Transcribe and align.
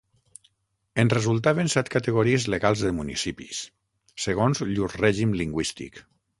En 1.03 1.11
resultaven 1.13 1.69
set 1.73 1.91
categories 1.97 2.49
legals 2.55 2.83
de 2.87 2.95
municipis, 3.01 3.61
segons 4.27 4.67
llur 4.75 4.93
règim 4.99 5.41
lingüístic. 5.45 6.05